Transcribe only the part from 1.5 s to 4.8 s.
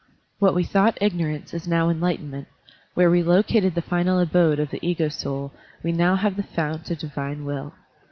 is now enlightenment; where we located the final abode of the